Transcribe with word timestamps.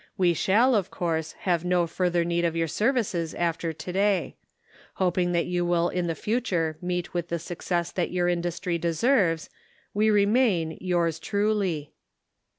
We 0.17 0.33
shall, 0.33 0.73
of 0.73 0.89
course, 0.89 1.33
have 1.43 1.63
no 1.63 1.85
further 1.85 2.25
need 2.25 2.43
of 2.43 2.55
your 2.55 2.67
services 2.67 3.35
after 3.35 3.71
to 3.71 3.93
day. 3.93 4.35
Hoping 4.95 5.31
that 5.33 5.45
you 5.45 5.63
will 5.63 5.89
in 5.89 6.07
the 6.07 6.15
future 6.15 6.75
meet 6.81 7.13
with 7.13 7.27
the 7.27 7.37
success 7.37 7.91
that 7.91 8.09
your 8.09 8.27
indus 8.27 8.59
try 8.59 8.77
deserves, 8.77 9.51
we 9.93 10.09
remain, 10.09 10.75
yours 10.81 11.19
truly." 11.19 11.93